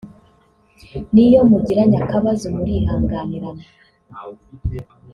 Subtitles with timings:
[1.13, 3.63] niyo mugiranye akabazo murihanganirana